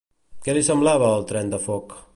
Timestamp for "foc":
1.69-1.99